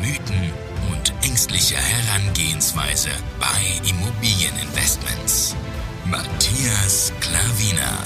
Mythen 0.00 0.48
und 0.90 1.12
ängstliche 1.28 1.74
Herangehensweise 1.76 3.10
bei 3.38 3.46
Immobilieninvestments. 3.86 5.54
Matthias 6.10 7.12
Klavina. 7.20 7.98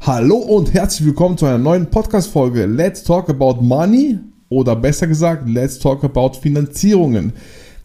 Hallo 0.00 0.38
und 0.38 0.74
herzlich 0.74 1.06
willkommen 1.06 1.38
zu 1.38 1.46
einer 1.46 1.58
neuen 1.58 1.86
Podcast-Folge 1.86 2.66
Let's 2.66 3.04
Talk 3.04 3.30
About 3.30 3.62
Money 3.62 4.18
oder 4.48 4.74
besser 4.74 5.06
gesagt 5.06 5.48
Let's 5.48 5.78
Talk 5.78 6.02
About 6.02 6.40
Finanzierungen. 6.42 7.32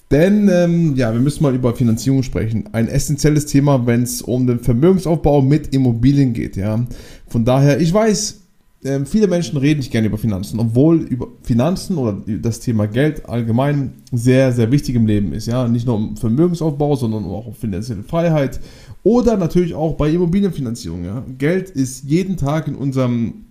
Denn 0.10 0.50
ähm, 0.50 0.96
ja, 0.96 1.14
wir 1.14 1.22
müssen 1.22 1.44
mal 1.44 1.54
über 1.54 1.76
Finanzierung 1.76 2.24
sprechen. 2.24 2.70
Ein 2.72 2.88
essentielles 2.88 3.46
Thema, 3.46 3.86
wenn 3.86 4.02
es 4.02 4.24
um 4.24 4.48
den 4.48 4.60
Vermögensaufbau 4.60 5.44
mit 5.44 5.76
Immobilien 5.76 6.34
geht. 6.34 6.58
Ja, 6.58 6.84
von 7.28 7.46
daher, 7.46 7.80
ich 7.80 7.94
weiß, 7.94 8.41
äh, 8.84 9.06
viele 9.06 9.28
Menschen 9.28 9.58
reden 9.58 9.80
nicht 9.80 9.92
gerne 9.92 10.08
über 10.08 10.18
Finanzen, 10.18 10.60
obwohl 10.60 11.02
über 11.02 11.28
Finanzen 11.44 11.98
oder 11.98 12.22
das 12.42 12.60
Thema 12.60 12.88
Geld 12.88 13.28
allgemein 13.28 13.94
sehr, 14.12 14.52
sehr 14.52 14.72
wichtig 14.72 14.96
im 14.96 15.06
Leben 15.06 15.34
ist. 15.34 15.48
Ja, 15.48 15.68
nicht 15.68 15.86
nur 15.86 15.96
um 15.96 16.18
Vermögensaufbau, 16.18 16.96
sondern 16.96 17.26
auch 17.26 17.48
um 17.48 17.54
finanzielle 17.54 18.04
Freiheit 18.04 18.60
oder 19.04 19.38
natürlich 19.38 19.76
auch 19.76 19.96
bei 19.96 20.10
Immobilienfinanzierung. 20.10 21.06
Ja, 21.06 21.24
Geld 21.38 21.70
ist 21.70 22.06
jeden 22.06 22.38
Tag 22.38 22.68
in 22.68 22.76
unserem 22.76 23.46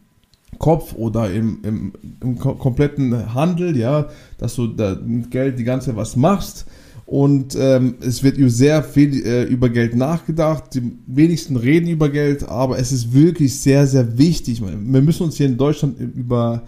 Kopf 0.58 0.94
oder 0.94 1.30
im, 1.32 1.60
im, 1.62 1.92
im 2.20 2.38
kompletten 2.38 3.34
Handel, 3.34 3.76
ja, 3.76 4.08
dass 4.38 4.56
du 4.56 4.66
da 4.66 4.96
mit 5.02 5.30
Geld 5.30 5.58
die 5.58 5.64
ganze 5.64 5.86
Zeit 5.86 5.96
was 5.96 6.16
machst. 6.16 6.66
Und 7.10 7.56
ähm, 7.58 7.96
es 8.00 8.22
wird 8.22 8.36
sehr 8.52 8.84
viel 8.84 9.26
äh, 9.26 9.42
über 9.42 9.68
Geld 9.68 9.96
nachgedacht. 9.96 10.72
Die 10.74 10.92
wenigsten 11.08 11.56
reden 11.56 11.88
über 11.88 12.08
Geld, 12.08 12.48
aber 12.48 12.78
es 12.78 12.92
ist 12.92 13.12
wirklich 13.12 13.60
sehr, 13.60 13.88
sehr 13.88 14.16
wichtig. 14.16 14.62
Wir 14.62 15.02
müssen 15.02 15.24
uns 15.24 15.36
hier 15.36 15.46
in 15.46 15.56
Deutschland 15.56 15.98
über 15.98 16.62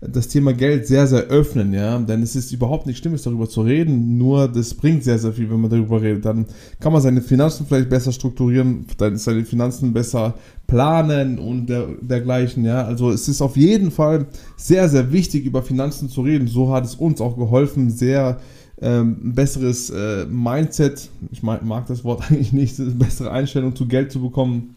das 0.00 0.28
Thema 0.28 0.52
Geld 0.52 0.86
sehr, 0.86 1.08
sehr 1.08 1.22
öffnen, 1.22 1.72
ja, 1.72 1.98
denn 1.98 2.22
es 2.22 2.36
ist 2.36 2.52
überhaupt 2.52 2.86
nicht 2.86 2.98
Schlimmes, 2.98 3.22
darüber 3.22 3.48
zu 3.48 3.62
reden, 3.62 4.16
nur 4.16 4.46
das 4.46 4.72
bringt 4.72 5.02
sehr, 5.02 5.18
sehr 5.18 5.32
viel, 5.32 5.50
wenn 5.50 5.60
man 5.60 5.70
darüber 5.70 6.00
redet. 6.00 6.24
Dann 6.24 6.46
kann 6.78 6.92
man 6.92 7.02
seine 7.02 7.20
Finanzen 7.20 7.66
vielleicht 7.66 7.90
besser 7.90 8.12
strukturieren, 8.12 8.86
seine 9.14 9.44
Finanzen 9.44 9.92
besser 9.92 10.34
planen 10.68 11.40
und 11.40 11.66
der, 11.66 11.88
dergleichen, 12.00 12.64
ja. 12.64 12.84
Also 12.84 13.10
es 13.10 13.26
ist 13.26 13.42
auf 13.42 13.56
jeden 13.56 13.90
Fall 13.90 14.26
sehr, 14.56 14.88
sehr 14.88 15.10
wichtig, 15.10 15.44
über 15.44 15.64
Finanzen 15.64 16.08
zu 16.08 16.20
reden. 16.20 16.46
So 16.46 16.72
hat 16.72 16.84
es 16.84 16.94
uns 16.94 17.20
auch 17.20 17.36
geholfen, 17.36 17.90
sehr 17.90 18.38
ähm, 18.80 19.34
besseres 19.34 19.90
äh, 19.90 20.26
Mindset, 20.26 21.10
ich 21.30 21.42
mag, 21.42 21.86
das 21.86 22.04
Wort 22.04 22.22
eigentlich 22.30 22.52
nicht, 22.52 22.76
bessere 22.98 23.30
Einstellung 23.30 23.74
zu 23.74 23.86
Geld 23.86 24.12
zu 24.12 24.20
bekommen 24.20 24.74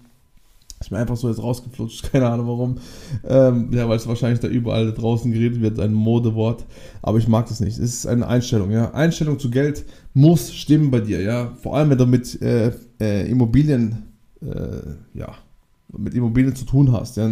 ist 0.81 0.91
mir 0.91 0.97
einfach 0.97 1.15
so 1.15 1.29
jetzt 1.29 1.41
rausgeflutscht, 1.41 2.03
keine 2.11 2.27
Ahnung 2.27 2.47
warum. 2.47 2.77
Ähm, 3.23 3.69
ja, 3.71 3.87
weil 3.87 3.97
es 3.97 4.07
wahrscheinlich 4.07 4.39
da 4.39 4.47
überall 4.47 4.91
draußen 4.91 5.31
geredet 5.31 5.61
wird, 5.61 5.79
ein 5.79 5.93
Modewort. 5.93 6.65
Aber 7.01 7.17
ich 7.19 7.27
mag 7.27 7.47
das 7.47 7.59
nicht. 7.59 7.77
Es 7.77 7.93
ist 7.93 8.07
eine 8.07 8.27
Einstellung, 8.27 8.71
ja. 8.71 8.91
Einstellung 8.93 9.39
zu 9.39 9.49
Geld 9.49 9.85
muss 10.13 10.53
stimmen 10.53 10.91
bei 10.91 10.99
dir, 10.99 11.21
ja. 11.21 11.51
Vor 11.61 11.77
allem, 11.77 11.91
wenn 11.91 11.97
du 11.97 12.07
mit 12.07 12.41
äh, 12.41 12.71
äh, 12.99 13.29
Immobilien, 13.29 14.03
äh, 14.41 15.17
ja, 15.17 15.35
mit 15.95 16.13
Immobilien 16.15 16.55
zu 16.55 16.65
tun 16.65 16.91
hast. 16.91 17.17
Ja. 17.17 17.29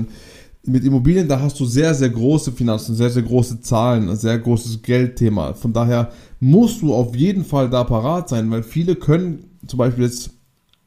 Mit 0.65 0.83
Immobilien, 0.83 1.27
da 1.27 1.39
hast 1.39 1.59
du 1.59 1.65
sehr, 1.65 1.93
sehr 1.93 2.09
große 2.09 2.51
Finanzen, 2.51 2.93
sehr, 2.93 3.09
sehr 3.09 3.23
große 3.23 3.61
Zahlen, 3.61 4.09
ein 4.09 4.17
sehr 4.17 4.37
großes 4.37 4.81
Geldthema. 4.81 5.53
Von 5.53 5.71
daher 5.71 6.11
musst 6.39 6.81
du 6.81 6.93
auf 6.93 7.15
jeden 7.15 7.45
Fall 7.45 7.69
da 7.69 7.83
parat 7.83 8.29
sein, 8.29 8.51
weil 8.51 8.63
viele 8.63 8.95
können 8.95 9.45
zum 9.67 9.79
Beispiel 9.79 10.03
jetzt 10.03 10.31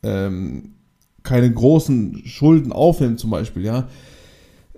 ähm, 0.02 0.72
keine 1.22 1.50
großen 1.50 2.22
Schulden 2.26 2.72
aufnehmen 2.72 3.16
zum 3.16 3.30
Beispiel, 3.30 3.64
ja, 3.64 3.88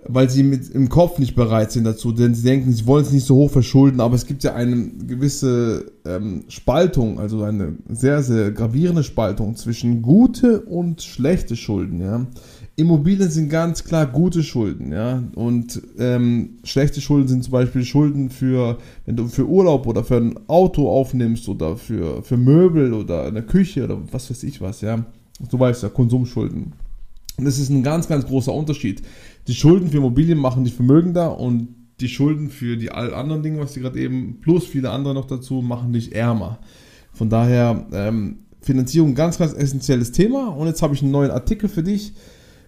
weil 0.07 0.29
sie 0.29 0.43
mit 0.43 0.69
im 0.69 0.89
Kopf 0.89 1.17
nicht 1.19 1.35
bereit 1.35 1.71
sind 1.71 1.83
dazu, 1.83 2.11
denn 2.11 2.35
sie 2.35 2.43
denken, 2.43 2.71
sie 2.71 2.85
wollen 2.85 3.03
es 3.03 3.11
nicht 3.11 3.25
so 3.25 3.35
hoch 3.35 3.51
verschulden, 3.51 3.99
aber 3.99 4.15
es 4.15 4.25
gibt 4.25 4.43
ja 4.43 4.53
eine 4.53 4.89
gewisse 5.07 5.91
ähm, 6.05 6.43
Spaltung, 6.47 7.19
also 7.19 7.43
eine 7.43 7.75
sehr, 7.89 8.21
sehr 8.21 8.51
gravierende 8.51 9.03
Spaltung 9.03 9.55
zwischen 9.55 10.01
gute 10.01 10.61
und 10.61 11.01
schlechte 11.01 11.55
Schulden, 11.55 12.01
ja. 12.01 12.25
Immobilien 12.77 13.31
sind 13.31 13.49
ganz 13.49 13.85
klar 13.85 14.05
gute 14.05 14.43
Schulden, 14.43 14.91
ja. 14.91 15.23
Und 15.35 15.81
ähm, 15.97 16.57
schlechte 16.63 17.01
Schulden 17.01 17.27
sind 17.27 17.43
zum 17.43 17.51
Beispiel 17.51 17.85
Schulden 17.85 18.29
für, 18.29 18.77
wenn 19.05 19.15
du 19.15 19.27
für 19.27 19.47
Urlaub 19.47 19.87
oder 19.87 20.03
für 20.03 20.17
ein 20.17 20.37
Auto 20.47 20.89
aufnimmst 20.89 21.47
oder 21.47 21.77
für, 21.77 22.21
für 22.21 22.37
Möbel 22.37 22.93
oder 22.93 23.25
eine 23.25 23.43
Küche 23.43 23.85
oder 23.85 23.99
was 24.11 24.29
weiß 24.29 24.43
ich 24.43 24.61
was, 24.61 24.81
ja. 24.81 25.05
Du 25.49 25.59
weißt 25.59 25.83
ja, 25.83 25.89
Konsumschulden. 25.89 26.73
Und 27.37 27.45
das 27.45 27.59
ist 27.59 27.69
ein 27.69 27.83
ganz, 27.83 28.07
ganz 28.07 28.25
großer 28.25 28.53
Unterschied. 28.53 29.01
Die 29.47 29.53
Schulden 29.53 29.89
für 29.89 29.97
Immobilien 29.97 30.37
machen 30.37 30.63
dich 30.63 30.73
vermögender 30.73 31.37
und 31.37 31.69
die 31.99 32.07
Schulden 32.07 32.49
für 32.49 32.77
die 32.77 32.91
all 32.91 33.13
anderen 33.13 33.43
Dinge, 33.43 33.59
was 33.59 33.73
die 33.73 33.79
gerade 33.79 33.99
eben, 33.99 34.39
plus 34.41 34.65
viele 34.65 34.89
andere 34.89 35.13
noch 35.13 35.25
dazu, 35.25 35.61
machen 35.61 35.93
dich 35.93 36.13
ärmer. 36.13 36.59
Von 37.13 37.29
daher, 37.29 37.85
ähm, 37.93 38.39
Finanzierung 38.65 39.13
ganz, 39.13 39.37
ganz 39.37 39.53
essentielles 39.53 40.11
Thema. 40.11 40.47
Und 40.47 40.67
jetzt 40.67 40.81
habe 40.81 40.95
ich 40.95 41.03
einen 41.03 41.11
neuen 41.11 41.31
Artikel 41.31 41.69
für 41.69 41.83
dich. 41.83 42.13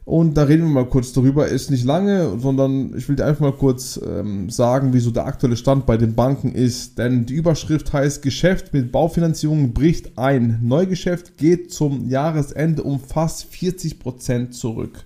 Und 0.08 0.38
da 0.38 0.44
reden 0.44 0.64
wir 0.64 0.72
mal 0.72 0.86
kurz 0.86 1.12
darüber. 1.12 1.50
Ist 1.50 1.70
nicht 1.70 1.84
lange, 1.84 2.40
sondern 2.40 2.96
ich 2.96 3.10
will 3.10 3.18
dir 3.18 3.26
einfach 3.26 3.42
mal 3.42 3.52
kurz 3.52 4.00
ähm, 4.02 4.50
sagen, 4.50 4.94
wieso 4.94 5.12
der 5.12 5.26
aktuelle 5.26 5.58
Stand 5.58 5.86
bei 5.86 5.98
den 5.98 6.16
Banken 6.16 6.54
ist. 6.54 6.98
Denn 6.98 7.26
die 7.26 7.34
Überschrift 7.34 7.92
heißt, 7.92 8.22
Geschäft 8.22 8.74
mit 8.74 8.94
Baufinanzierung 8.94 9.74
bricht 9.74 10.18
ein. 10.18 10.60
Neugeschäft 10.64 11.38
geht 11.38 11.74
zum 11.74 12.08
Jahresende 12.08 12.84
um 12.84 13.02
fast 13.02 13.44
40 13.54 14.00
Prozent 14.00 14.54
zurück. 14.54 15.04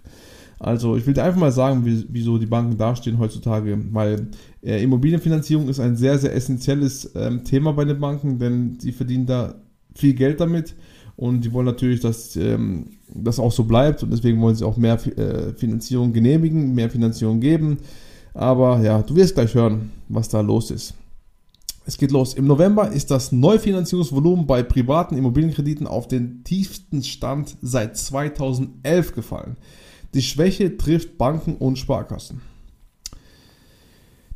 Also 0.59 0.95
ich 0.95 1.07
will 1.07 1.15
dir 1.15 1.23
einfach 1.23 1.39
mal 1.39 1.51
sagen, 1.51 1.83
wie, 1.83 2.05
wieso 2.09 2.37
die 2.37 2.45
Banken 2.45 2.77
dastehen 2.77 3.17
heutzutage, 3.17 3.79
weil 3.93 4.27
äh, 4.61 4.83
Immobilienfinanzierung 4.83 5.67
ist 5.67 5.79
ein 5.79 5.95
sehr, 5.95 6.19
sehr 6.19 6.35
essentielles 6.35 7.09
ähm, 7.15 7.43
Thema 7.43 7.73
bei 7.73 7.85
den 7.85 7.99
Banken, 7.99 8.37
denn 8.37 8.77
sie 8.79 8.91
verdienen 8.91 9.25
da 9.25 9.55
viel 9.95 10.13
Geld 10.13 10.39
damit 10.39 10.75
und 11.21 11.41
die 11.41 11.53
wollen 11.53 11.67
natürlich, 11.67 11.99
dass 11.99 12.35
ähm, 12.35 12.87
das 13.13 13.39
auch 13.39 13.51
so 13.51 13.65
bleibt 13.65 14.01
und 14.01 14.09
deswegen 14.09 14.41
wollen 14.41 14.55
sie 14.55 14.65
auch 14.65 14.75
mehr 14.75 14.95
äh, 15.19 15.53
Finanzierung 15.53 16.13
genehmigen, 16.13 16.73
mehr 16.73 16.89
Finanzierung 16.89 17.39
geben. 17.39 17.77
Aber 18.33 18.81
ja, 18.81 19.03
du 19.03 19.15
wirst 19.15 19.35
gleich 19.35 19.53
hören, 19.53 19.91
was 20.09 20.29
da 20.29 20.41
los 20.41 20.71
ist. 20.71 20.95
Es 21.85 21.99
geht 21.99 22.09
los. 22.09 22.33
Im 22.33 22.47
November 22.47 22.91
ist 22.91 23.11
das 23.11 23.31
Neufinanzierungsvolumen 23.31 24.47
bei 24.47 24.63
privaten 24.63 25.15
Immobilienkrediten 25.15 25.85
auf 25.85 26.07
den 26.07 26.43
tiefsten 26.43 27.03
Stand 27.03 27.55
seit 27.61 27.97
2011 27.97 29.13
gefallen. 29.13 29.57
Die 30.15 30.23
Schwäche 30.23 30.75
trifft 30.75 31.19
Banken 31.19 31.53
und 31.55 31.77
Sparkassen. 31.77 32.41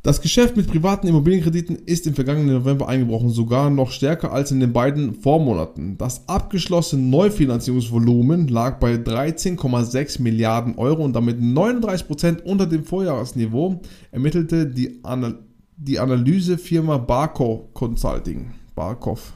Das 0.06 0.20
Geschäft 0.20 0.56
mit 0.56 0.68
privaten 0.68 1.08
Immobilienkrediten 1.08 1.74
ist 1.84 2.06
im 2.06 2.14
vergangenen 2.14 2.54
November 2.54 2.88
eingebrochen, 2.88 3.30
sogar 3.30 3.70
noch 3.70 3.90
stärker 3.90 4.30
als 4.30 4.52
in 4.52 4.60
den 4.60 4.72
beiden 4.72 5.16
Vormonaten. 5.16 5.98
Das 5.98 6.28
abgeschlossene 6.28 7.02
Neufinanzierungsvolumen 7.02 8.46
lag 8.46 8.78
bei 8.78 8.94
13,6 8.94 10.22
Milliarden 10.22 10.78
Euro 10.78 11.04
und 11.04 11.14
damit 11.14 11.42
39 11.42 12.06
Prozent 12.06 12.46
unter 12.46 12.66
dem 12.66 12.84
Vorjahresniveau, 12.84 13.80
ermittelte 14.12 14.68
die, 14.68 15.00
Anal 15.02 15.40
die 15.76 15.98
Analysefirma 15.98 16.98
Barkov 16.98 17.74
Consulting. 17.74 18.52
Barkov 18.76 19.32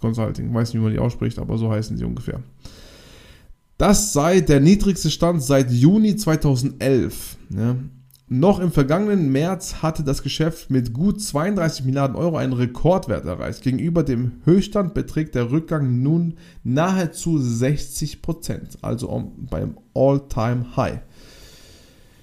Consulting, 0.00 0.52
weiß 0.52 0.70
nicht, 0.70 0.80
wie 0.80 0.84
man 0.84 0.94
die 0.94 0.98
ausspricht, 0.98 1.38
aber 1.38 1.58
so 1.58 1.70
heißen 1.70 1.96
sie 1.96 2.04
ungefähr. 2.04 2.42
Das 3.78 4.12
sei 4.12 4.40
der 4.40 4.58
niedrigste 4.58 5.12
Stand 5.12 5.44
seit 5.44 5.70
Juni 5.70 6.16
2011. 6.16 7.36
Ja. 7.50 7.76
Noch 8.28 8.58
im 8.58 8.72
vergangenen 8.72 9.30
März 9.30 9.82
hatte 9.82 10.02
das 10.02 10.24
Geschäft 10.24 10.68
mit 10.68 10.92
gut 10.92 11.22
32 11.22 11.84
Milliarden 11.84 12.16
Euro 12.16 12.36
einen 12.36 12.54
Rekordwert 12.54 13.24
erreicht. 13.24 13.62
Gegenüber 13.62 14.02
dem 14.02 14.40
Höchststand 14.44 14.94
beträgt 14.94 15.36
der 15.36 15.52
Rückgang 15.52 16.02
nun 16.02 16.34
nahezu 16.64 17.38
60 17.38 18.22
Prozent, 18.22 18.78
also 18.82 19.32
beim 19.48 19.78
All-Time-High. 19.94 21.02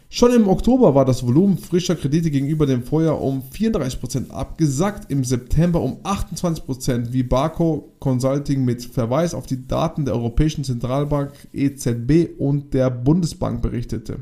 Schon 0.09 0.33
im 0.33 0.49
Oktober 0.49 0.93
war 0.93 1.05
das 1.05 1.25
Volumen 1.25 1.57
frischer 1.57 1.95
Kredite 1.95 2.31
gegenüber 2.31 2.65
dem 2.65 2.83
Vorjahr 2.83 3.21
um 3.21 3.41
34 3.41 3.99
Prozent 4.01 4.31
abgesackt, 4.31 5.09
im 5.09 5.23
September 5.23 5.79
um 5.79 6.01
28%, 6.03 6.65
Prozent, 6.65 7.13
wie 7.13 7.23
Barco 7.23 7.93
Consulting 7.99 8.65
mit 8.65 8.83
Verweis 8.83 9.33
auf 9.33 9.45
die 9.45 9.65
Daten 9.67 10.03
der 10.03 10.15
Europäischen 10.15 10.65
Zentralbank 10.65 11.31
EZB 11.53 12.37
und 12.37 12.73
der 12.73 12.89
Bundesbank 12.89 13.61
berichtete. 13.61 14.19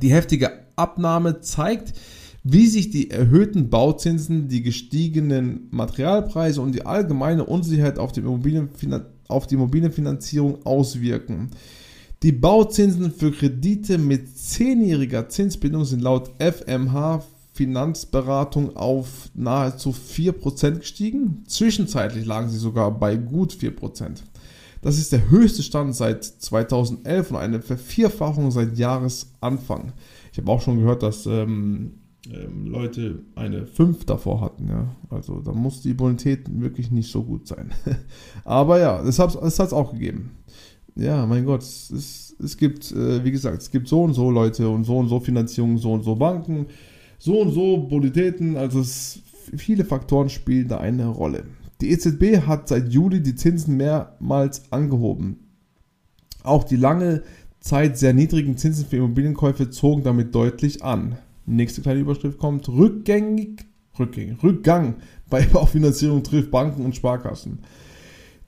Die 0.00 0.10
heftige 0.10 0.52
Abnahme 0.76 1.40
zeigt, 1.40 1.92
wie 2.42 2.66
sich 2.66 2.90
die 2.90 3.10
erhöhten 3.10 3.70
Bauzinsen, 3.70 4.48
die 4.48 4.62
gestiegenen 4.62 5.68
Materialpreise 5.70 6.60
und 6.60 6.74
die 6.74 6.84
allgemeine 6.84 7.44
Unsicherheit 7.44 7.98
auf 7.98 8.12
die, 8.12 8.22
auf 9.28 9.46
die 9.46 9.54
Immobilienfinanzierung 9.54 10.64
auswirken. 10.66 11.50
Die 12.22 12.32
Bauzinsen 12.32 13.12
für 13.12 13.32
Kredite 13.32 13.98
mit 13.98 14.36
zehnjähriger 14.36 15.28
Zinsbindung 15.28 15.84
sind 15.84 16.02
laut 16.02 16.30
FMH 16.38 17.22
Finanzberatung 17.54 18.76
auf 18.76 19.30
nahezu 19.34 19.90
4% 19.90 20.78
gestiegen. 20.78 21.44
Zwischenzeitlich 21.46 22.26
lagen 22.26 22.48
sie 22.48 22.58
sogar 22.58 22.90
bei 22.98 23.16
gut 23.16 23.52
4%. 23.52 24.22
Das 24.84 24.98
ist 24.98 25.12
der 25.12 25.30
höchste 25.30 25.62
Stand 25.62 25.96
seit 25.96 26.22
2011 26.22 27.30
und 27.30 27.36
eine 27.38 27.62
Vervierfachung 27.62 28.50
seit 28.50 28.76
Jahresanfang. 28.76 29.94
Ich 30.30 30.36
habe 30.36 30.52
auch 30.52 30.60
schon 30.60 30.76
gehört, 30.76 31.02
dass 31.02 31.24
ähm, 31.24 31.92
ähm, 32.30 32.66
Leute 32.66 33.22
eine 33.34 33.66
5 33.66 34.04
davor 34.04 34.42
hatten. 34.42 34.68
Ja? 34.68 34.94
Also 35.08 35.40
da 35.40 35.52
muss 35.52 35.80
die 35.80 35.94
Bonität 35.94 36.40
wirklich 36.60 36.90
nicht 36.90 37.10
so 37.10 37.22
gut 37.22 37.48
sein. 37.48 37.70
Aber 38.44 38.78
ja, 38.78 39.02
das 39.02 39.18
hat 39.18 39.34
es 39.34 39.72
auch 39.72 39.92
gegeben. 39.92 40.32
Ja, 40.96 41.24
mein 41.24 41.46
Gott, 41.46 41.62
es, 41.62 42.36
es 42.38 42.56
gibt, 42.58 42.92
äh, 42.92 43.24
wie 43.24 43.32
gesagt, 43.32 43.62
es 43.62 43.70
gibt 43.70 43.88
so 43.88 44.02
und 44.02 44.12
so 44.12 44.30
Leute 44.30 44.68
und 44.68 44.84
so 44.84 44.98
und 44.98 45.08
so 45.08 45.18
Finanzierungen, 45.18 45.78
so 45.78 45.94
und 45.94 46.02
so 46.02 46.14
Banken, 46.14 46.66
so 47.18 47.40
und 47.40 47.52
so 47.52 47.78
Bonitäten. 47.78 48.58
Also 48.58 48.80
es, 48.80 49.18
viele 49.56 49.86
Faktoren 49.86 50.28
spielen 50.28 50.68
da 50.68 50.76
eine 50.76 51.06
Rolle. 51.06 51.44
Die 51.84 51.90
EZB 51.90 52.46
hat 52.46 52.68
seit 52.68 52.88
Juli 52.88 53.22
die 53.22 53.34
Zinsen 53.34 53.76
mehrmals 53.76 54.72
angehoben. 54.72 55.36
Auch 56.42 56.64
die 56.64 56.76
lange 56.76 57.24
Zeit 57.60 57.98
sehr 57.98 58.14
niedrigen 58.14 58.56
Zinsen 58.56 58.86
für 58.86 58.96
Immobilienkäufe 58.96 59.68
zogen 59.68 60.02
damit 60.02 60.34
deutlich 60.34 60.82
an. 60.82 61.18
Nächste 61.44 61.82
kleine 61.82 62.00
Überschrift 62.00 62.38
kommt: 62.38 62.70
Rückgängig, 62.70 63.66
Rückgängig, 63.98 64.42
Rückgang 64.42 64.94
bei 65.28 65.42
Baufinanzierung 65.52 66.22
trifft 66.22 66.50
Banken 66.50 66.86
und 66.86 66.96
Sparkassen. 66.96 67.58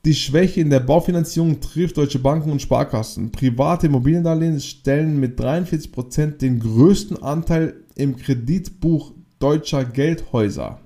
Die 0.07 0.15
Schwäche 0.15 0.63
in 0.63 0.71
der 0.71 0.81
Baufinanzierung 0.81 1.61
trifft 1.61 1.99
deutsche 1.99 2.21
Banken 2.21 2.51
und 2.51 2.63
Sparkassen. 2.63 3.33
Private 3.33 3.89
Immobiliendarlehen 3.89 4.61
stellen 4.61 5.21
mit 5.21 5.39
43% 5.39 6.39
den 6.39 6.59
größten 6.59 7.23
Anteil 7.23 7.85
im 7.97 8.17
Kreditbuch 8.17 9.13
deutscher 9.41 9.85
Geldhäuser. 9.85 10.81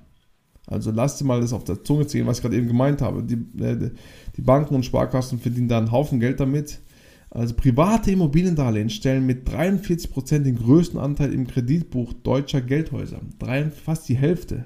Also 0.70 0.92
lasst 0.92 1.20
dir 1.20 1.24
mal 1.24 1.40
das 1.40 1.52
auf 1.52 1.64
der 1.64 1.82
Zunge 1.82 2.06
ziehen, 2.06 2.26
was 2.26 2.38
ich 2.38 2.42
gerade 2.42 2.56
eben 2.56 2.68
gemeint 2.68 3.02
habe. 3.02 3.24
Die, 3.24 3.34
äh, 3.62 3.90
die 4.36 4.42
Banken 4.42 4.76
und 4.76 4.84
Sparkassen 4.84 5.40
verdienen 5.40 5.68
da 5.68 5.78
einen 5.78 5.92
Haufen 5.92 6.20
Geld 6.20 6.40
damit. 6.40 6.80
Also 7.28 7.54
private 7.54 8.12
Immobiliendarlehen 8.12 8.88
stellen 8.88 9.26
mit 9.26 9.48
43% 9.48 10.38
den 10.38 10.56
größten 10.56 10.98
Anteil 10.98 11.32
im 11.32 11.46
Kreditbuch 11.46 12.12
deutscher 12.12 12.60
Geldhäuser. 12.60 13.20
Drei, 13.38 13.70
fast 13.70 14.08
die 14.08 14.16
Hälfte. 14.16 14.64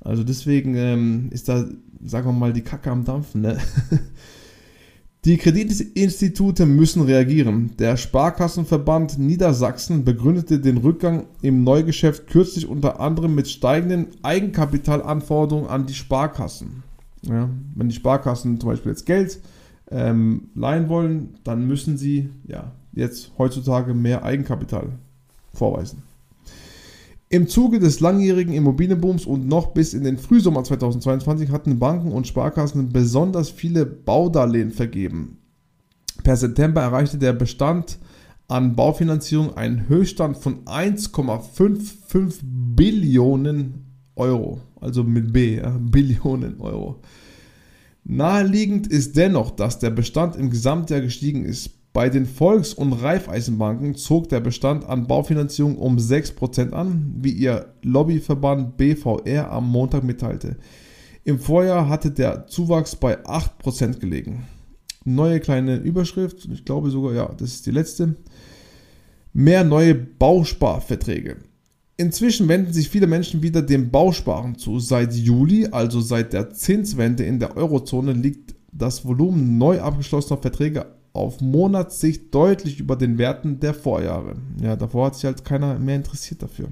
Also 0.00 0.22
deswegen 0.22 0.76
ähm, 0.76 1.28
ist 1.30 1.48
da, 1.48 1.64
sagen 2.04 2.28
wir 2.28 2.32
mal, 2.32 2.52
die 2.52 2.62
Kacke 2.62 2.90
am 2.90 3.04
Dampfen. 3.04 3.42
Ne? 3.42 3.58
Die 5.24 5.38
Kreditinstitute 5.38 6.66
müssen 6.66 7.00
reagieren. 7.00 7.70
Der 7.78 7.96
Sparkassenverband 7.96 9.18
Niedersachsen 9.18 10.04
begründete 10.04 10.60
den 10.60 10.76
Rückgang 10.76 11.24
im 11.40 11.64
Neugeschäft 11.64 12.26
kürzlich 12.26 12.68
unter 12.68 13.00
anderem 13.00 13.34
mit 13.34 13.48
steigenden 13.48 14.08
Eigenkapitalanforderungen 14.22 15.70
an 15.70 15.86
die 15.86 15.94
Sparkassen. 15.94 16.82
Ja, 17.22 17.48
wenn 17.74 17.88
die 17.88 17.94
Sparkassen 17.94 18.60
zum 18.60 18.68
Beispiel 18.68 18.92
jetzt 18.92 19.06
Geld 19.06 19.40
ähm, 19.90 20.50
leihen 20.54 20.90
wollen, 20.90 21.38
dann 21.42 21.66
müssen 21.66 21.96
sie 21.96 22.28
ja 22.46 22.72
jetzt 22.92 23.32
heutzutage 23.38 23.94
mehr 23.94 24.24
Eigenkapital 24.24 24.90
vorweisen. 25.54 26.02
Im 27.28 27.48
Zuge 27.48 27.80
des 27.80 28.00
langjährigen 28.00 28.54
Immobilienbooms 28.54 29.26
und 29.26 29.48
noch 29.48 29.68
bis 29.68 29.94
in 29.94 30.04
den 30.04 30.18
Frühsommer 30.18 30.62
2022 30.62 31.50
hatten 31.50 31.78
Banken 31.78 32.12
und 32.12 32.26
Sparkassen 32.26 32.90
besonders 32.90 33.50
viele 33.50 33.86
Baudarlehen 33.86 34.70
vergeben. 34.70 35.38
Per 36.22 36.36
September 36.36 36.82
erreichte 36.82 37.18
der 37.18 37.32
Bestand 37.32 37.98
an 38.46 38.76
Baufinanzierung 38.76 39.56
einen 39.56 39.88
Höchststand 39.88 40.36
von 40.36 40.64
1,55 40.64 42.40
Billionen 42.42 43.86
Euro. 44.16 44.60
Also 44.80 45.02
mit 45.02 45.32
B, 45.32 45.56
ja, 45.56 45.70
Billionen 45.80 46.60
Euro. 46.60 47.00
Naheliegend 48.04 48.86
ist 48.86 49.16
dennoch, 49.16 49.50
dass 49.50 49.78
der 49.78 49.90
Bestand 49.90 50.36
im 50.36 50.50
Gesamtjahr 50.50 51.00
gestiegen 51.00 51.44
ist. 51.44 51.70
Bei 51.94 52.08
den 52.08 52.26
Volks- 52.26 52.74
und 52.74 52.92
Raiffeisenbanken 52.92 53.94
zog 53.94 54.28
der 54.28 54.40
Bestand 54.40 54.84
an 54.84 55.06
Baufinanzierung 55.06 55.78
um 55.78 55.96
6% 55.96 56.72
an, 56.72 57.14
wie 57.20 57.30
ihr 57.30 57.72
Lobbyverband 57.82 58.76
BVR 58.76 59.52
am 59.52 59.70
Montag 59.70 60.02
mitteilte. 60.02 60.56
Im 61.22 61.38
Vorjahr 61.38 61.88
hatte 61.88 62.10
der 62.10 62.48
Zuwachs 62.48 62.96
bei 62.96 63.24
8% 63.24 64.00
gelegen. 64.00 64.44
Neue 65.04 65.38
kleine 65.38 65.76
Überschrift, 65.76 66.48
ich 66.52 66.64
glaube 66.64 66.90
sogar, 66.90 67.14
ja, 67.14 67.32
das 67.38 67.54
ist 67.54 67.66
die 67.66 67.70
letzte. 67.70 68.16
Mehr 69.32 69.62
neue 69.62 69.94
Bausparverträge. 69.94 71.36
Inzwischen 71.96 72.48
wenden 72.48 72.72
sich 72.72 72.88
viele 72.88 73.06
Menschen 73.06 73.40
wieder 73.40 73.62
dem 73.62 73.92
Bausparen 73.92 74.58
zu. 74.58 74.80
Seit 74.80 75.14
Juli, 75.14 75.68
also 75.70 76.00
seit 76.00 76.32
der 76.32 76.50
Zinswende 76.50 77.22
in 77.22 77.38
der 77.38 77.56
Eurozone, 77.56 78.14
liegt 78.14 78.56
das 78.72 79.04
Volumen 79.04 79.58
neu 79.58 79.80
abgeschlossener 79.80 80.42
Verträge 80.42 80.86
auf 81.14 81.40
Monatssicht 81.40 82.34
deutlich 82.34 82.80
über 82.80 82.96
den 82.96 83.16
Werten 83.16 83.60
der 83.60 83.72
Vorjahre. 83.72 84.34
Ja, 84.60 84.76
davor 84.76 85.06
hat 85.06 85.14
sich 85.14 85.24
halt 85.24 85.44
keiner 85.44 85.78
mehr 85.78 85.96
interessiert 85.96 86.42
dafür. 86.42 86.68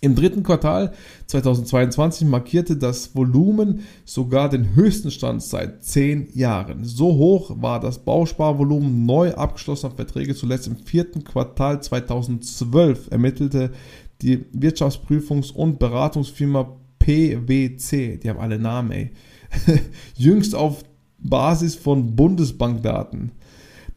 Im 0.00 0.14
dritten 0.14 0.44
Quartal 0.44 0.92
2022 1.26 2.28
markierte 2.28 2.76
das 2.76 3.16
Volumen 3.16 3.80
sogar 4.04 4.48
den 4.48 4.76
höchsten 4.76 5.10
Stand 5.10 5.42
seit 5.42 5.82
zehn 5.82 6.28
Jahren. 6.34 6.84
So 6.84 7.16
hoch 7.16 7.60
war 7.60 7.80
das 7.80 7.98
Bausparvolumen 7.98 9.06
neu 9.06 9.34
abgeschlossener 9.34 9.94
Verträge 9.96 10.36
zuletzt 10.36 10.68
im 10.68 10.76
vierten 10.76 11.24
Quartal 11.24 11.82
2012, 11.82 13.10
ermittelte 13.10 13.72
die 14.22 14.44
Wirtschaftsprüfungs- 14.54 15.52
und 15.52 15.80
Beratungsfirma 15.80 16.76
PwC, 17.00 18.18
die 18.18 18.28
haben 18.28 18.38
alle 18.38 18.58
Namen, 18.58 18.90
ey, 18.92 19.10
jüngst 20.14 20.54
auf 20.54 20.84
Basis 21.18 21.74
von 21.74 22.14
Bundesbankdaten. 22.16 23.32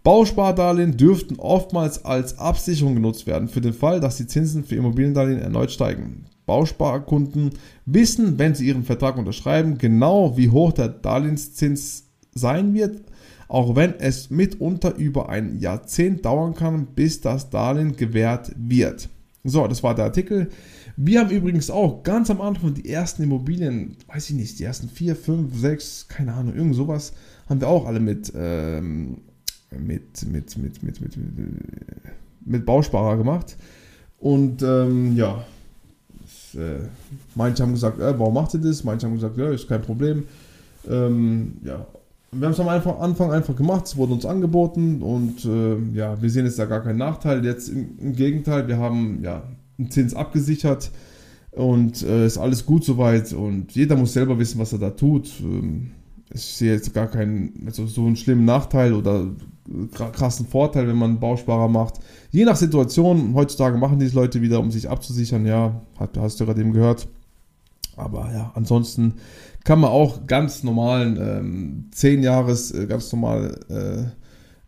Bauspardarlehen 0.04 0.98
dürften 0.98 1.36
oftmals 1.38 2.06
als 2.06 2.40
Absicherung 2.40 2.96
genutzt 2.96 3.28
werden 3.28 3.48
für 3.48 3.62
den 3.62 3.74
Fall, 3.74 4.00
dass 4.00 4.18
die 4.18 4.26
Zinsen 4.28 4.64
für 4.64 4.76
Immobiliendarlehen 4.76 5.40
erneut 5.40 5.72
steigen. 5.72 6.26
Bausparkunden 6.48 7.52
wissen, 7.86 8.40
wenn 8.40 8.56
sie 8.56 8.68
ihren 8.68 8.84
Vertrag 8.84 9.18
unterschreiben, 9.18 9.78
genau 9.78 10.36
wie 10.38 10.50
hoch 10.50 10.74
der 10.74 10.90
Darlehenszins 10.90 12.10
sein 12.34 12.74
wird, 12.74 13.04
auch 13.48 13.76
wenn 13.76 13.94
es 14.00 14.30
mitunter 14.30 14.96
über 14.96 15.30
ein 15.30 15.60
Jahrzehnt 15.60 16.26
dauern 16.26 16.56
kann, 16.56 16.88
bis 16.96 17.22
das 17.22 17.50
Darlehen 17.50 17.96
gewährt 17.96 18.52
wird. 18.58 19.08
So, 19.44 19.68
das 19.68 19.84
war 19.84 19.96
der 19.96 20.06
Artikel. 20.06 20.50
Wir 20.98 21.20
haben 21.20 21.30
übrigens 21.30 21.70
auch 21.70 22.04
ganz 22.04 22.30
am 22.30 22.42
Anfang 22.42 22.74
die 22.74 22.90
ersten 22.90 23.24
Immobilien, 23.24 23.98
weiß 24.08 24.30
ich 24.30 24.36
nicht, 24.36 24.60
die 24.60 24.64
ersten 24.64 24.90
vier, 24.90 25.16
fünf, 25.16 25.58
sechs, 25.58 26.08
keine 26.08 26.34
Ahnung, 26.34 26.56
irgend 26.56 26.76
sowas, 26.76 27.14
haben 27.50 27.62
wir 27.62 27.68
auch 27.68 27.86
alle 27.86 28.00
mit 28.00 28.32
ähm, 28.36 29.18
mit, 29.78 30.26
mit, 30.32 30.58
mit, 30.58 30.84
mit, 30.84 31.02
mit, 31.02 31.18
mit, 32.46 32.66
Bausparer 32.66 33.18
gemacht. 33.18 33.56
Und 34.20 34.62
ähm, 34.62 35.16
ja, 35.16 35.44
das, 36.22 36.62
äh, 36.62 36.80
manche 37.36 37.64
haben 37.64 37.74
gesagt, 37.74 38.00
äh, 38.00 38.18
warum 38.20 38.34
macht 38.34 38.54
ihr 38.54 38.60
das? 38.60 38.84
Manche 38.84 39.08
haben 39.08 39.16
gesagt, 39.16 39.38
ja, 39.38 39.50
ist 39.50 39.68
kein 39.68 39.82
Problem. 39.82 40.26
Ähm, 40.90 41.58
ja, 41.64 41.86
wir 42.32 42.46
haben 42.46 42.54
es 42.54 42.60
am 42.60 42.68
Anfang 42.70 43.32
einfach 43.32 43.56
gemacht, 43.56 43.86
es 43.86 43.98
wurde 43.98 44.14
uns 44.14 44.26
angeboten 44.26 45.02
und 45.02 45.44
äh, 45.46 45.78
ja, 45.94 46.22
wir 46.22 46.30
sehen 46.30 46.46
jetzt 46.46 46.60
da 46.60 46.66
gar 46.66 46.82
keinen 46.82 46.98
Nachteil. 46.98 47.44
Jetzt 47.44 47.70
im, 47.70 47.98
im 48.00 48.16
Gegenteil, 48.16 48.68
wir 48.68 48.78
haben 48.78 49.22
ja 49.24 49.44
Zins 49.90 50.14
abgesichert 50.14 50.92
und 51.52 52.04
äh, 52.04 52.26
ist 52.26 52.38
alles 52.38 52.66
gut 52.66 52.84
soweit 52.84 53.34
und 53.34 53.74
jeder 53.74 53.96
muss 53.96 54.14
selber 54.14 54.38
wissen, 54.38 54.60
was 54.60 54.74
er 54.74 54.80
da 54.80 54.92
tut. 54.92 55.32
Ähm, 55.42 55.92
ich 56.34 56.44
sehe 56.44 56.74
jetzt 56.74 56.94
gar 56.94 57.08
keinen, 57.08 57.64
also 57.66 57.86
so 57.88 58.06
einen 58.06 58.16
schlimmen 58.16 58.46
Nachteil 58.46 58.94
oder 58.94 59.28
krassen 60.14 60.46
Vorteil, 60.48 60.88
wenn 60.88 60.96
man 60.96 61.12
einen 61.12 61.20
Bausparer 61.20 61.68
macht. 61.68 61.96
Je 62.32 62.46
nach 62.46 62.56
Situation, 62.56 63.34
heutzutage 63.36 63.78
machen 63.78 64.00
diese 64.00 64.16
Leute 64.16 64.42
wieder, 64.42 64.60
um 64.60 64.72
sich 64.72 64.90
abzusichern, 64.90 65.46
ja, 65.46 65.82
hast 66.18 66.40
du 66.40 66.46
gerade 66.46 66.62
eben 66.62 66.74
gehört. 66.74 67.08
Aber 67.98 68.32
ja, 68.34 68.52
ansonsten 68.56 69.16
kann 69.64 69.80
man 69.80 69.92
auch 69.92 70.26
ganz 70.26 70.64
normalen 70.64 71.18
ähm, 71.20 71.86
10 71.92 72.24
Jahres, 72.24 72.72
äh, 72.72 72.88
ganz 72.88 73.12
normal 73.12 73.60
äh, 73.70 73.74
äh, 73.74 74.06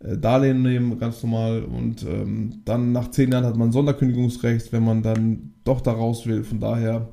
Darlehen 0.03 0.62
nehmen, 0.62 1.00
ganz 1.00 1.24
normal. 1.24 1.63
Und 1.63 2.03
ähm, 2.03 2.62
dann 2.65 2.91
nach 2.91 3.12
10 3.12 3.31
Jahren 3.31 3.45
hat 3.45 3.57
man 3.57 3.72
Sonderkündigungsrecht, 3.72 4.72
wenn 4.72 4.83
man 4.83 5.01
dann 5.01 5.53
doch 5.63 5.81
da 5.81 5.91
raus 5.91 6.25
will. 6.25 6.43
Von 6.43 6.60
daher, 6.60 7.07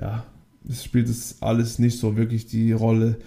ja, 0.00 0.24
es 0.68 0.84
spielt 0.84 1.08
es 1.08 1.36
alles 1.40 1.78
nicht 1.78 1.98
so 1.98 2.16
wirklich 2.16 2.46
die 2.46 2.72
Rolle 2.72 3.18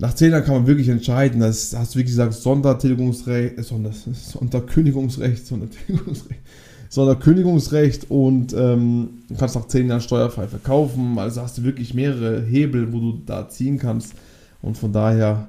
nach 0.00 0.14
10 0.14 0.32
Jahren 0.32 0.44
kann 0.44 0.54
man 0.54 0.66
wirklich 0.66 0.88
entscheiden. 0.88 1.40
Das 1.40 1.76
hast 1.76 1.94
du, 1.94 1.98
wie 1.98 2.04
gesagt, 2.04 2.32
Sondertilgungsrecht, 2.32 3.58
äh, 3.58 3.62
Sonder, 3.62 3.92
Sonderkündigungsrecht, 3.92 5.46
Sondertilgungsrecht. 5.46 6.40
Sonderkündigungsrecht 6.88 8.10
und 8.10 8.54
ähm, 8.54 9.10
kannst 9.38 9.56
nach 9.56 9.68
10 9.68 9.88
Jahren 9.88 10.00
steuerfrei 10.00 10.48
verkaufen. 10.48 11.18
Also 11.18 11.42
hast 11.42 11.58
du 11.58 11.64
wirklich 11.64 11.92
mehrere 11.92 12.42
Hebel, 12.42 12.92
wo 12.92 12.98
du 12.98 13.20
da 13.26 13.48
ziehen 13.48 13.78
kannst. 13.78 14.14
Und 14.62 14.78
von 14.78 14.90
daher 14.90 15.48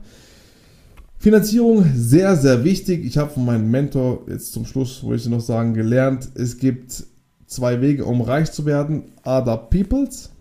Finanzierung 1.21 1.85
sehr, 1.93 2.35
sehr 2.35 2.63
wichtig. 2.63 3.05
Ich 3.05 3.15
habe 3.19 3.29
von 3.29 3.45
meinem 3.45 3.69
Mentor 3.69 4.25
jetzt 4.27 4.53
zum 4.53 4.65
Schluss, 4.65 5.03
wo 5.03 5.13
ich 5.13 5.23
noch 5.29 5.39
sagen, 5.39 5.75
gelernt, 5.75 6.27
es 6.33 6.57
gibt 6.57 7.03
zwei 7.45 7.79
Wege, 7.79 8.05
um 8.05 8.21
reich 8.21 8.51
zu 8.51 8.65
werden. 8.65 9.03
Other 9.23 9.57
People's 9.57 10.31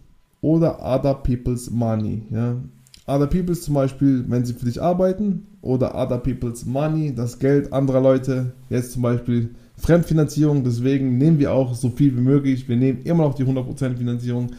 oder 0.41 0.79
Other 0.81 1.13
People's 1.17 1.71
Money. 1.71 2.23
Ja. 2.31 2.57
Other 3.07 3.27
People's 3.27 3.61
zum 3.61 3.75
Beispiel, 3.75 4.25
wenn 4.29 4.47
sie 4.47 4.55
für 4.55 4.65
dich 4.65 4.81
arbeiten, 4.81 5.47
oder 5.61 5.95
Other 5.95 6.17
People's 6.17 6.65
Money, 6.65 7.15
das 7.15 7.39
Geld 7.39 7.75
anderer 7.75 8.01
Leute, 8.01 8.55
jetzt 8.71 8.93
zum 8.93 9.03
Beispiel 9.03 9.51
Fremdfinanzierung, 9.77 10.65
deswegen 10.65 11.19
nehmen 11.19 11.39
wir 11.39 11.53
auch 11.53 11.75
so 11.75 11.91
viel 11.91 12.17
wie 12.17 12.23
möglich, 12.23 12.71
wir 12.71 12.77
nehmen 12.77 13.03
immer 13.03 13.25
noch 13.25 13.35
die 13.35 13.45
100% 13.45 13.97
Finanzierung 13.97 14.53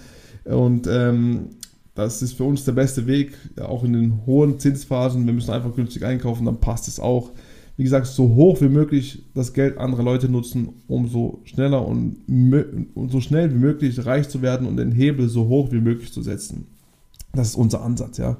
und 0.45 0.87
ähm, 0.87 1.47
das 2.01 2.21
ist 2.21 2.33
für 2.33 2.43
uns 2.43 2.65
der 2.65 2.73
beste 2.73 3.07
Weg, 3.07 3.33
auch 3.59 3.83
in 3.83 3.93
den 3.93 4.25
hohen 4.25 4.59
Zinsphasen, 4.59 5.25
wir 5.25 5.33
müssen 5.33 5.51
einfach 5.51 5.75
günstig 5.75 6.05
einkaufen, 6.05 6.45
dann 6.45 6.59
passt 6.59 6.87
es 6.87 6.99
auch. 6.99 7.31
Wie 7.77 7.83
gesagt, 7.83 8.05
so 8.05 8.35
hoch 8.35 8.61
wie 8.61 8.69
möglich 8.69 9.23
das 9.33 9.53
Geld 9.53 9.77
anderer 9.77 10.03
Leute 10.03 10.29
nutzen, 10.29 10.69
um 10.87 11.07
so 11.07 11.39
schneller 11.45 11.87
und, 11.87 12.17
und 12.93 13.11
so 13.11 13.21
schnell 13.21 13.51
wie 13.51 13.57
möglich 13.57 14.05
reich 14.05 14.29
zu 14.29 14.41
werden 14.41 14.67
und 14.67 14.77
den 14.77 14.91
Hebel 14.91 15.29
so 15.29 15.47
hoch 15.47 15.71
wie 15.71 15.79
möglich 15.79 16.11
zu 16.11 16.21
setzen. 16.21 16.67
Das 17.33 17.49
ist 17.49 17.55
unser 17.55 17.81
Ansatz, 17.81 18.17
ja. 18.17 18.37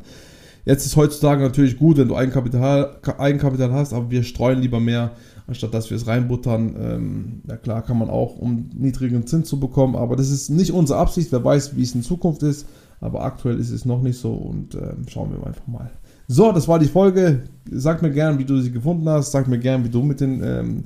Jetzt 0.65 0.85
ist 0.85 0.95
heutzutage 0.95 1.41
natürlich 1.41 1.77
gut, 1.77 1.97
wenn 1.97 2.07
du 2.07 2.15
Eigenkapital, 2.15 2.97
Eigenkapital 3.17 3.71
hast, 3.71 3.93
aber 3.93 4.11
wir 4.11 4.23
streuen 4.23 4.59
lieber 4.59 4.79
mehr, 4.79 5.11
anstatt 5.47 5.73
dass 5.73 5.89
wir 5.89 5.97
es 5.97 6.05
reinbuttern. 6.05 6.75
Ähm, 6.79 7.41
ja 7.47 7.57
klar 7.57 7.81
kann 7.81 7.97
man 7.97 8.09
auch, 8.09 8.37
um 8.37 8.69
niedrigen 8.77 9.25
Zins 9.25 9.49
zu 9.49 9.59
bekommen, 9.59 9.95
aber 9.95 10.15
das 10.15 10.29
ist 10.29 10.49
nicht 10.49 10.71
unsere 10.71 10.99
Absicht. 10.99 11.31
Wer 11.31 11.43
weiß, 11.43 11.75
wie 11.75 11.81
es 11.81 11.95
in 11.95 12.03
Zukunft 12.03 12.43
ist, 12.43 12.67
aber 13.01 13.23
aktuell 13.23 13.59
ist 13.59 13.71
es 13.71 13.83
noch 13.83 14.01
nicht 14.01 14.17
so 14.17 14.31
und 14.31 14.75
ähm, 14.75 15.05
schauen 15.07 15.31
wir 15.31 15.45
einfach 15.45 15.67
mal. 15.67 15.91
So, 16.27 16.51
das 16.53 16.67
war 16.67 16.79
die 16.79 16.85
Folge. 16.85 17.43
Sag 17.69 18.01
mir 18.01 18.11
gern, 18.11 18.39
wie 18.39 18.45
du 18.45 18.61
sie 18.61 18.71
gefunden 18.71 19.09
hast. 19.09 19.31
Sag 19.31 19.47
mir 19.47 19.59
gern, 19.59 19.83
wie 19.83 19.89
du 19.89 20.01
mit 20.01 20.21
den 20.21 20.41
ähm, 20.43 20.83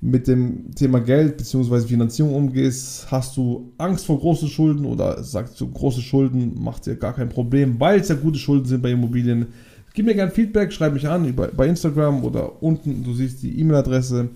mit 0.00 0.28
dem 0.28 0.74
Thema 0.74 1.00
Geld 1.00 1.38
bzw. 1.38 1.80
Finanzierung 1.86 2.34
umgehst, 2.34 3.10
hast 3.10 3.36
du 3.36 3.72
Angst 3.78 4.06
vor 4.06 4.18
großen 4.18 4.48
Schulden 4.48 4.84
oder 4.84 5.22
sagst 5.22 5.60
du, 5.60 5.68
große 5.68 6.02
Schulden 6.02 6.62
macht 6.62 6.86
dir 6.86 6.96
gar 6.96 7.14
kein 7.14 7.28
Problem, 7.28 7.80
weil 7.80 8.00
es 8.00 8.08
ja 8.08 8.14
gute 8.14 8.38
Schulden 8.38 8.66
sind 8.66 8.82
bei 8.82 8.90
Immobilien. 8.90 9.46
Gib 9.94 10.06
mir 10.06 10.14
gerne 10.14 10.30
Feedback, 10.30 10.72
schreib 10.72 10.92
mich 10.92 11.08
an 11.08 11.34
bei 11.34 11.66
Instagram 11.66 12.22
oder 12.22 12.62
unten, 12.62 13.02
du 13.02 13.14
siehst 13.14 13.42
die 13.42 13.58
E-Mail-Adresse. 13.58 14.28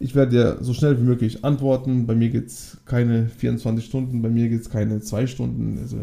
Ich 0.00 0.14
werde 0.14 0.32
dir 0.32 0.56
so 0.60 0.72
schnell 0.72 0.98
wie 0.98 1.04
möglich 1.04 1.44
antworten. 1.44 2.06
Bei 2.06 2.14
mir 2.14 2.30
geht 2.30 2.46
es 2.46 2.78
keine 2.86 3.28
24 3.28 3.84
Stunden, 3.84 4.22
bei 4.22 4.30
mir 4.30 4.48
geht 4.48 4.62
es 4.62 4.70
keine 4.70 5.00
2 5.00 5.26
Stunden. 5.26 5.78
Also 5.80 5.98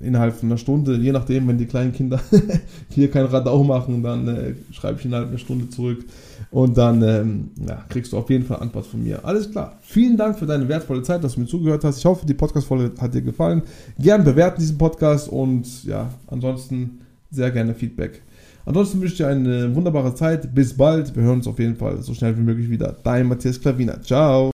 innerhalb 0.00 0.34
von 0.34 0.48
einer 0.48 0.58
Stunde, 0.58 0.96
je 0.96 1.12
nachdem, 1.12 1.48
wenn 1.48 1.58
die 1.58 1.66
kleinen 1.66 1.92
Kinder 1.92 2.20
hier 2.90 3.10
kein 3.10 3.26
Radau 3.26 3.64
machen, 3.64 4.02
dann 4.02 4.28
äh, 4.28 4.54
schreibe 4.72 4.98
ich 4.98 5.04
innerhalb 5.04 5.28
einer 5.28 5.38
Stunde 5.38 5.68
zurück 5.68 6.04
und 6.50 6.78
dann 6.78 7.02
ähm, 7.02 7.50
ja, 7.66 7.84
kriegst 7.88 8.12
du 8.12 8.18
auf 8.18 8.30
jeden 8.30 8.44
Fall 8.44 8.60
Antwort 8.60 8.86
von 8.86 9.02
mir. 9.02 9.24
Alles 9.24 9.50
klar. 9.50 9.78
Vielen 9.82 10.16
Dank 10.16 10.38
für 10.38 10.46
deine 10.46 10.68
wertvolle 10.68 11.02
Zeit, 11.02 11.24
dass 11.24 11.34
du 11.34 11.40
mir 11.40 11.46
zugehört 11.46 11.84
hast. 11.84 11.98
Ich 11.98 12.04
hoffe, 12.04 12.26
die 12.26 12.34
Podcast-Folge 12.34 12.92
hat 13.00 13.14
dir 13.14 13.22
gefallen. 13.22 13.62
Gern 13.98 14.24
bewerten 14.24 14.60
diesen 14.60 14.78
Podcast 14.78 15.28
und 15.28 15.84
ja, 15.84 16.10
ansonsten 16.28 17.00
sehr 17.30 17.50
gerne 17.50 17.74
Feedback. 17.74 18.22
Ansonsten 18.64 19.00
wünsche 19.00 19.14
ich 19.14 19.18
dir 19.18 19.28
eine 19.28 19.74
wunderbare 19.74 20.14
Zeit. 20.14 20.54
Bis 20.54 20.76
bald. 20.76 21.16
Wir 21.16 21.22
hören 21.22 21.38
uns 21.38 21.46
auf 21.46 21.58
jeden 21.58 21.76
Fall 21.76 22.02
so 22.02 22.12
schnell 22.12 22.36
wie 22.36 22.42
möglich 22.42 22.68
wieder. 22.68 22.94
Dein 23.02 23.26
Matthias 23.26 23.60
Klavina. 23.60 24.00
Ciao. 24.02 24.46